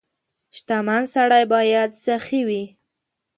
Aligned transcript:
•شتمن 0.57 1.03
سړی 1.13 1.43
باید 1.53 1.89
سخي 2.05 2.41
وي. 2.47 2.63